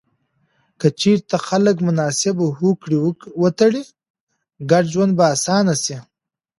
که 0.79 0.87
چیرته 1.01 1.37
خلک 1.47 1.75
مناسبې 1.87 2.47
هوکړې 2.59 2.97
وتړي، 3.41 3.83
ګډ 4.69 4.83
ژوند 4.93 5.11
به 5.17 5.25
اسانه 5.35 5.75
سي. 5.83 5.97